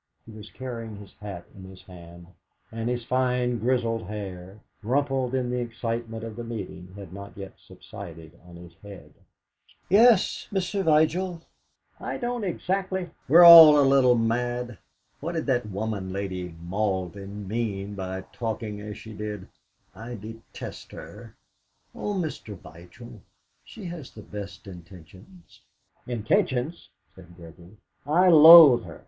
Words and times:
He 0.25 0.31
was 0.31 0.49
carrying 0.49 0.95
his 0.95 1.13
hat 1.21 1.45
in 1.53 1.63
his 1.63 1.83
hand, 1.83 2.25
and 2.71 2.89
his 2.89 3.05
fine 3.05 3.59
grizzled 3.59 4.07
hair, 4.07 4.59
rumpled 4.81 5.35
in 5.35 5.51
the 5.51 5.59
excitement 5.59 6.23
of 6.23 6.35
the 6.35 6.43
meeting, 6.43 6.91
had 6.95 7.13
not 7.13 7.37
yet 7.37 7.53
subsided 7.59 8.31
on 8.43 8.55
his 8.55 8.73
head. 8.81 9.13
"Yes, 9.89 10.47
Mr. 10.51 10.83
Vigil. 10.83 11.41
I 11.99 12.17
don't 12.17 12.43
exactly" 12.43 13.11
"We 13.29 13.35
are 13.37 13.43
all 13.43 13.79
a 13.79 13.85
little 13.85 14.15
mad! 14.15 14.79
What 15.19 15.33
did 15.33 15.45
that 15.45 15.69
woman, 15.69 16.11
Lady 16.11 16.55
Malden, 16.63 17.47
mean 17.47 17.93
by 17.93 18.21
talking 18.33 18.81
as 18.81 18.97
she 18.97 19.13
did? 19.13 19.49
I 19.93 20.15
detest 20.15 20.93
her!" 20.93 21.35
"Oh, 21.93 22.15
Mr. 22.15 22.57
Vigil! 22.57 23.21
She 23.63 23.83
has 23.85 24.09
the 24.09 24.23
best 24.23 24.65
intentions!" 24.65 25.61
"Intentions?" 26.07 26.89
said 27.15 27.35
Gregory. 27.37 27.77
"I 28.07 28.29
loathe 28.29 28.85
her! 28.85 28.99